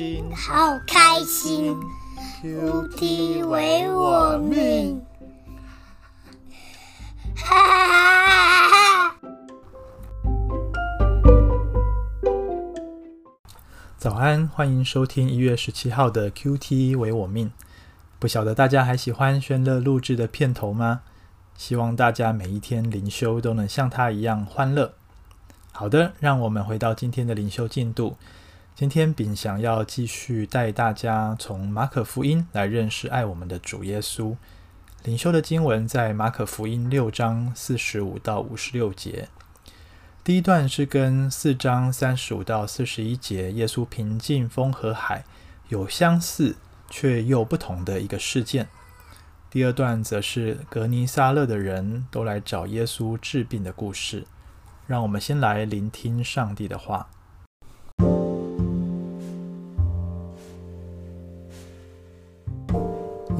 [0.00, 1.76] 心，好开心
[2.40, 4.98] ，QT 为我命。
[7.36, 9.16] 哈哈哈哈！
[13.98, 17.52] 早安，欢迎收听一月十七号的 QT 为我命。
[18.18, 21.02] 不晓得大家还喜欢轩乐录制的片头吗？
[21.58, 24.94] 希望大家每一天灵修都能像他一样欢乐。
[25.72, 28.16] 好的，让我们回到今天的灵修进度。
[28.80, 34.34] 今天秉想要继续带大家从马可福音来认识爱我们的主耶稣。
[35.04, 39.28] 灵修的经文在马可福音六章四十五到五十六节。
[40.24, 45.26] 第一段是跟四章三十五到四十一节耶稣平静风和海
[45.68, 46.56] 有相似
[46.88, 48.66] 却又不同的一个事件。
[49.50, 54.26] 第二段则是革尼撒勒的人都来找耶稣治病的故事。
[54.86, 57.10] 让我们先来聆听上帝的话。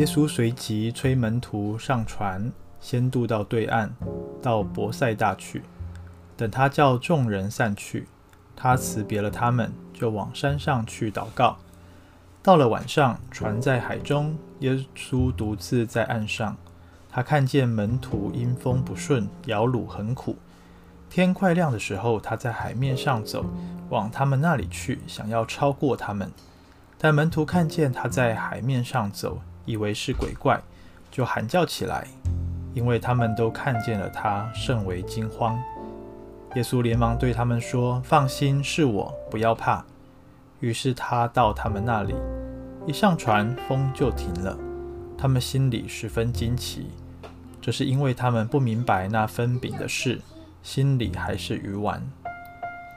[0.00, 3.90] 耶稣随即催门徒上船，先渡到对岸，
[4.40, 5.62] 到伯赛大去。
[6.38, 8.08] 等他叫众人散去，
[8.56, 11.58] 他辞别了他们，就往山上去祷告。
[12.42, 16.56] 到了晚上，船在海中，耶稣独自在岸上。
[17.10, 20.36] 他看见门徒因风不顺，摇橹很苦。
[21.10, 23.44] 天快亮的时候，他在海面上走，
[23.90, 26.32] 往他们那里去，想要超过他们。
[26.96, 30.60] 但门徒看见他在海面上走，以为是鬼怪，
[31.10, 32.06] 就喊叫起来，
[32.74, 35.58] 因为他们都看见了他，甚为惊慌。
[36.54, 39.84] 耶稣连忙对他们说：“放心，是我，不要怕。”
[40.60, 42.14] 于是他到他们那里，
[42.86, 44.58] 一上船，风就停了。
[45.16, 46.88] 他们心里十分惊奇，
[47.60, 50.20] 这是因为他们不明白那分饼的事。
[50.62, 52.02] 心里还是愚顽。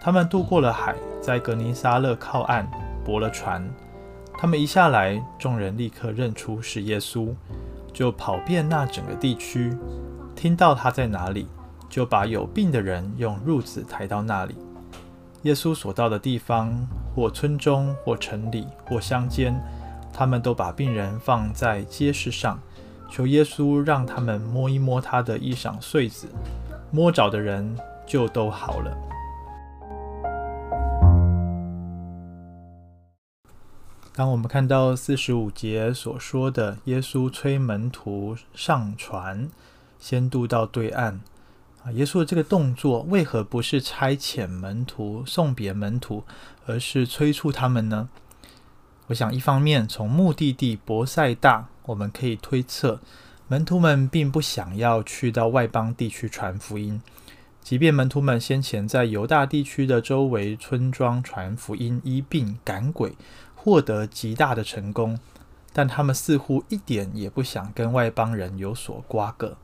[0.00, 2.66] 他们渡过了海，在格尼撒勒靠岸，
[3.04, 3.62] 泊了船。
[4.40, 7.28] 他们一下来，众人立刻认出是耶稣，
[7.92, 9.76] 就跑遍那整个地区，
[10.34, 11.46] 听到他在哪里，
[11.90, 14.54] 就把有病的人用褥子抬到那里。
[15.42, 16.74] 耶稣所到的地方，
[17.14, 19.54] 或村中，或城里，或乡间，
[20.10, 22.58] 他们都把病人放在街市上，
[23.10, 26.26] 求耶稣让他们摸一摸他的衣裳穗子。
[26.90, 28.96] 摸着的人就都好了。
[34.12, 39.48] 当我们看到四十五节所说的耶稣催门徒上船，
[40.00, 41.20] 先渡到对岸
[41.84, 46.24] 啊，耶稣的这个动作为何不是差遣门徒送别门徒，
[46.66, 48.08] 而是催促他们呢？
[49.06, 53.00] 我想，一方面从目的地伯赛大，我们可以推测。
[53.46, 57.00] 门徒们并不想要去到外邦地区传福音，
[57.62, 63.14] 即便门徒们先前在犹大地区的周围村庄传福音、医病、赶鬼，
[63.62, 65.18] 获得极大的成功，
[65.70, 69.58] 但他们似乎一点也不想跟外邦人有所瓜葛。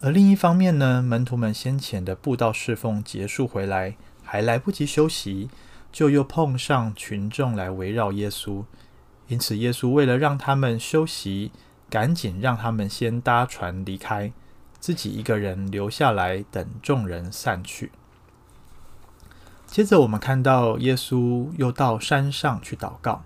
[0.00, 5.48] 而另一方面呢，门徒们先前的布道侍奉结束回来，还来不及休息，
[5.92, 8.64] 就又碰上群众来围绕耶稣，
[9.28, 11.52] 因此耶稣为了让他们休息，
[11.88, 14.32] 赶紧让他们先搭船离开，
[14.80, 17.92] 自己一个人留下来等众人散去。
[19.66, 23.24] 接着，我们看到耶稣又到山上去祷告。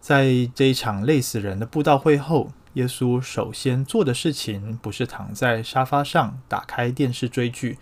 [0.00, 7.78] 在这一场累死人的布道会后，耶稣首先做的事情不是躺在沙发上打开电视追剧，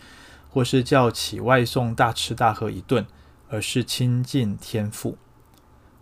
[0.50, 3.06] 或是叫起外送大吃大喝一顿，
[3.50, 5.18] 而是亲近天父。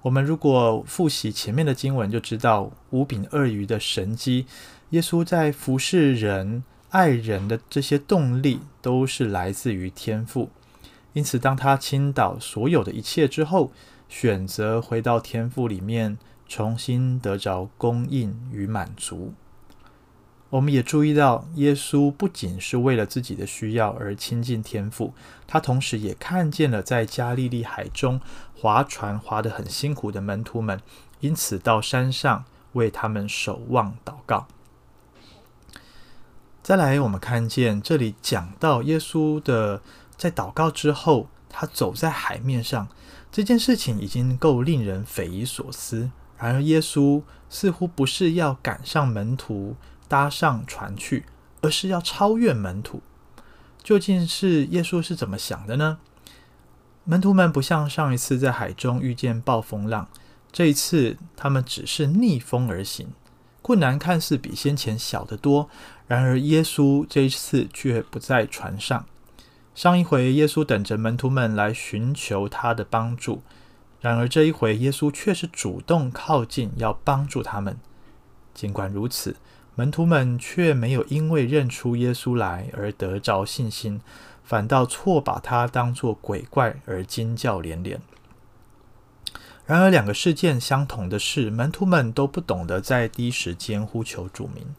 [0.02, 4.46] 我们如果复习前面的经文，就知道五饼二鱼的神迹，
[4.90, 10.50] 耶稣在服侍人、爱人的这些动力，都是来自于天父。
[11.16, 13.72] 因此，当他倾倒所有的一切之后，
[14.06, 19.32] 选择回到天父里面，重新得着供应与满足。
[20.50, 25.14] 我们也注意到，耶稣不仅是为了自己的需要而亲近天父，
[25.46, 28.20] 他同时也看见了在加利利海中
[28.54, 30.78] 划船划得很辛苦的门徒们，
[31.20, 34.46] 因此到山上为他们守望祷告。
[36.62, 39.80] 再来，我们看见这里讲到耶稣的
[40.16, 42.88] 在祷告之后，他走在海面上，
[43.30, 46.10] 这件事情已经够令人匪夷所思。
[46.38, 49.76] 然而，耶稣似乎不是要赶上门徒。
[50.08, 51.26] 搭上船去，
[51.62, 53.02] 而是要超越门徒。
[53.82, 55.98] 究竟是耶稣是怎么想的呢？
[57.02, 60.08] 门徒们不像上一次在海中遇见暴风浪，
[60.52, 63.08] 这一次他们只是逆风而行，
[63.62, 65.68] 困难看似比先前小得多。
[66.06, 69.06] 然而耶稣这一次却不在船上。
[69.76, 73.42] 上一回耶稣等着门徒们来寻求他的帮助，
[74.00, 77.76] 然而这一回，耶稣却是主动靠近，要帮助他们。
[78.54, 79.36] 尽管如此，
[79.74, 84.00] 门徒们却没有因为认出耶稣来而得着信心，
[84.42, 88.00] 反倒错把他当作鬼怪而惊叫连连。
[89.66, 94.74] 然而，两个事件相同的是，门徒们都不懂得在第一时间呼求主名。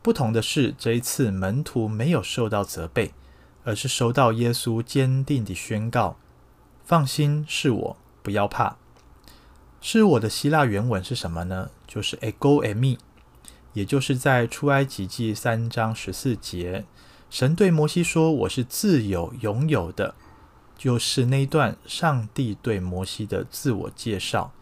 [0.00, 3.12] 不同的是，这一次门徒没有受到责备，
[3.64, 6.16] 而是收到耶稣坚定的宣告
[6.84, 8.76] ：“放心，是我。”不要怕，
[9.80, 11.70] 是我的希腊原文是什么呢？
[11.86, 12.98] 就是 ego me”，
[13.72, 16.84] 也就是在出埃及记三章十四节，
[17.28, 20.14] 神对摩西说：“我是自有永有的。”
[20.78, 24.52] 就是那一段上帝对摩西的自我介绍。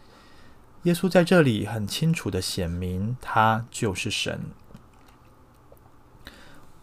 [0.83, 4.41] 耶稣在这里很清楚的显明，他就是神。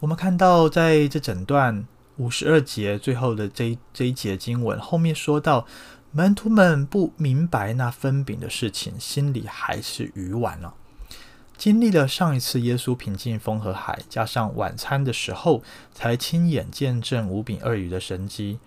[0.00, 1.86] 我们看到在这整段
[2.18, 5.66] 五十二节最后的这一这一节经文后面说到。
[6.10, 10.72] 门徒们不明白那分饼的事情，心里还是鱼丸了。
[11.58, 15.62] 经历了上一次耶稣平静风和海，加上晚餐的时候
[15.92, 18.58] 才亲眼见证五饼二鱼的神迹，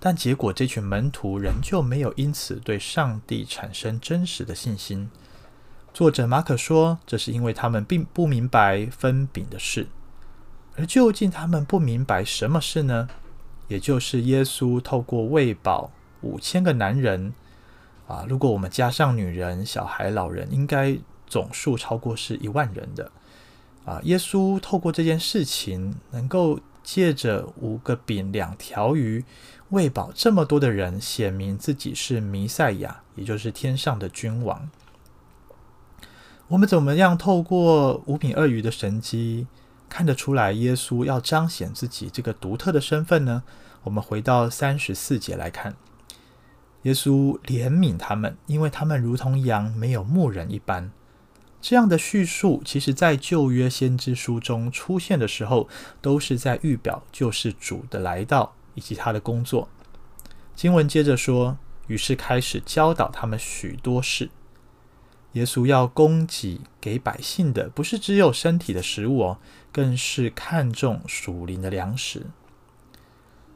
[0.00, 5.10] 但结果这群门徒仍旧没有因此对上帝产生真实的信心。
[5.92, 9.88] 作者马可说，这是因为他们并不明白分饼的事。
[10.80, 13.06] 而究竟他们不明白什么事呢？
[13.68, 15.92] 也就是耶稣透过喂饱。
[16.22, 17.34] 五千个男人
[18.08, 20.96] 啊，如果我们加上女人、小孩、老人，应该
[21.26, 23.12] 总数超过是一万人的
[23.84, 24.00] 啊。
[24.04, 29.22] 耶稣透过这件事情，能够借着五个饼、两条鱼
[29.68, 34.70] 喂饱这么多的人，显明自己是弥赛亚，也就是天上的君王。
[36.48, 39.46] 我们怎么样透过五饼二鱼的神迹，
[39.90, 43.42] 看得出来耶稣要彰显自己这个独特的身份呢？
[43.82, 45.74] 我们回到三十四节来看。
[46.84, 50.90] 耶稣怜悯他们，因为他们如同羊没有牧人一般。
[51.60, 55.68] 这样的叙述，其实在旧约先知书中出现的时候，
[56.00, 59.68] 都是在预表救世主的来到以及他的工作。
[60.54, 61.58] 经文接着说，
[61.88, 64.30] 于是开始教导他们许多事。
[65.32, 69.38] 耶稣要供给给百姓的，不是只有身体的食物哦，
[69.70, 72.26] 更是看重属灵的粮食。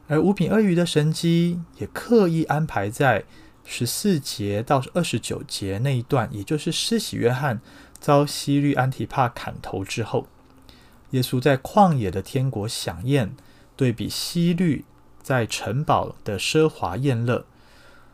[0.07, 3.25] 而五饼二鱼的神迹也刻意安排在
[3.65, 7.61] 十四节到二十九节那一段，也就是施洗约翰
[7.99, 10.29] 遭希律安提帕砍头之后，
[11.11, 13.35] 耶稣在旷野的天国享宴，
[13.75, 14.85] 对比希律
[15.23, 17.47] 在城堡的奢华宴乐。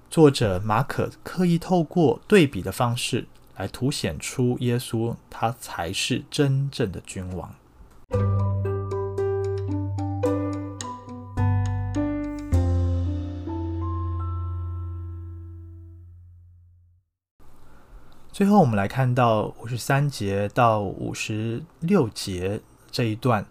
[0.08, 3.26] 作者马可刻意透过对比的方式
[3.60, 7.54] 来凸显出耶稣他才是真正的君王。
[18.32, 23.44] 最后，我们来看到五十三节到五十六节这一段。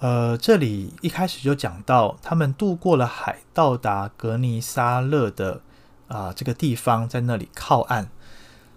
[0.00, 5.62] 呃，这里一开始就讲到，他们渡过了海，到达格尼撒勒的
[6.08, 8.10] 啊、这个地方，在那里靠岸。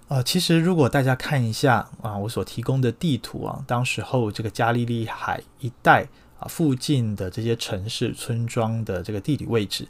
[0.08, 6.08] 呃，其实如果大家看一下啊，我所提供的地图啊，当时候这个加利利海一带
[6.40, 9.88] 啊附近的这些城市村庄的这个地理位置，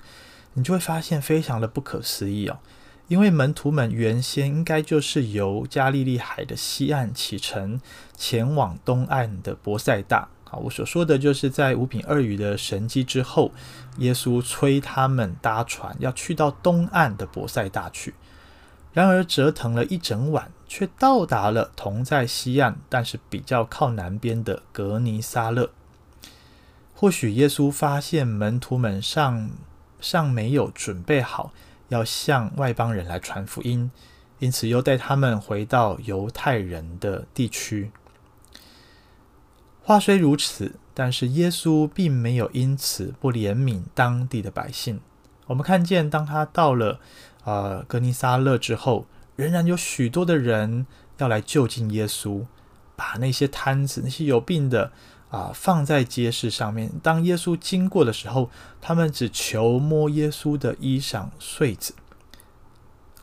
[0.53, 2.57] 你就会发现非常的不可思议哦。
[3.09, 7.81] 因为门徒们原先应该就是由加利利海的西岸启程，
[8.15, 10.29] 前往东岸的伯赛大。
[10.45, 13.51] 啊，我所说的就是在五饼二鱼的神迹之后，
[13.97, 18.13] 耶稣催他们搭船要去到东岸的伯赛大去。
[18.95, 25.69] 然而折腾了一整晚，却到达了同在西岸，但是比较靠南边的格尼撒勒。
[26.93, 29.49] 或许耶稣发现门徒们尚
[29.99, 31.51] 尚没有准备好。
[31.89, 33.91] 要向外邦人来传福音，
[34.39, 37.91] 因此又带他们回到犹太人的地区。
[39.83, 44.99] 话虽如此，但是耶稣并没有因此不怜悯当地的百姓。
[45.45, 46.99] 我们看见，当他到了
[47.45, 50.85] 呃革尼撒勒之后，仍然有许多的人
[51.17, 52.45] 要来就近耶稣，
[52.95, 54.91] 把那些摊子、那些有病的。
[55.31, 56.89] 啊，放在街市上面。
[57.03, 58.49] 当耶稣经过的时候，
[58.79, 61.93] 他们只求摸耶稣的衣裳穗子。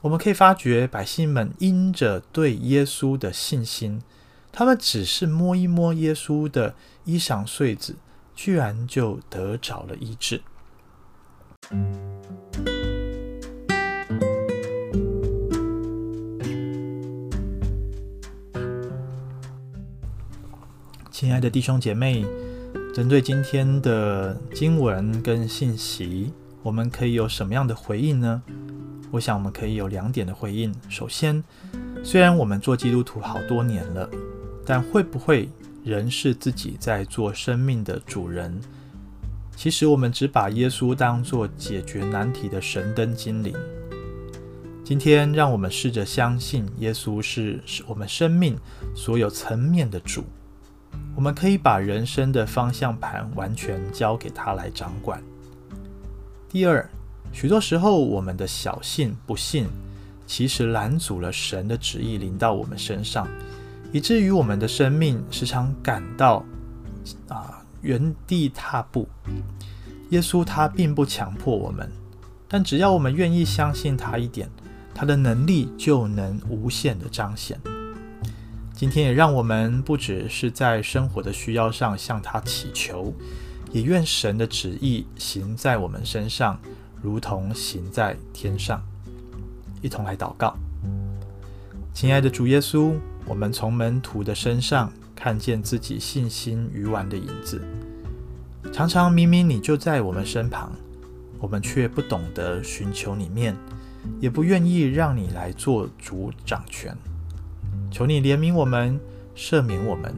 [0.02, 4.02] 我们可以发觉，百姓们因着对耶稣的信心，
[4.50, 6.74] 他们只是摸一摸耶稣的
[7.04, 7.96] 衣裳穗子，
[8.34, 10.42] 居然就得着了医治。
[21.22, 22.26] 亲爱的弟兄姐妹，
[22.92, 26.32] 针对今天的经文跟信息，
[26.64, 28.42] 我们可以有什么样的回应呢？
[29.12, 30.74] 我想我们可以有两点的回应。
[30.88, 31.40] 首先，
[32.02, 34.10] 虽然我们做基督徒好多年了，
[34.66, 35.48] 但会不会
[35.84, 38.60] 仍是自己在做生命的主人？
[39.54, 43.54] 其实我们只把耶稣当作解决难题的神灯精灵。
[44.82, 48.58] 今天，让我们试着相信耶稣是是我们生命
[48.96, 50.24] 所有层面的主。
[51.14, 55.22] 我们可以把人生的方向盘完全交给他来掌管。
[56.48, 56.88] 第二，
[57.32, 59.66] 许多时候我们的小信不信，
[60.26, 63.28] 其实拦阻了神的旨意临到我们身上，
[63.92, 66.44] 以至于我们的生命时常感到
[67.28, 69.08] 啊原地踏步。
[70.10, 71.90] 耶稣他并不强迫我们，
[72.46, 74.48] 但只要我们愿意相信他一点，
[74.94, 77.58] 他的能力就能无限的彰显。
[78.82, 83.14] 今天也让我们不只是在生活的需要上向他祈求，
[83.70, 86.60] 也愿神的旨意行在我们身上，
[87.00, 88.82] 如同行在天上。
[89.82, 90.56] 一同来祷告，
[91.94, 92.92] 亲爱的主耶稣，
[93.24, 97.62] 我们从门徒的身上看见自己信心愚顽的影子，
[98.72, 100.72] 常常明明你就在我们身旁，
[101.38, 103.56] 我们却不懂得寻求你面，
[104.18, 106.92] 也不愿意让你来做主掌权。
[107.92, 108.98] 求你怜悯我们，
[109.36, 110.16] 赦免我们，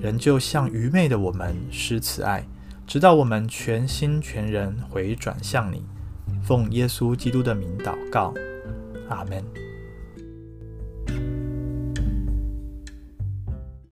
[0.00, 2.42] 仍旧向愚昧的我们施慈爱，
[2.86, 5.84] 直到我们全心全人回转向你。
[6.42, 8.32] 奉耶稣基督的名祷告，
[9.10, 9.65] 阿门。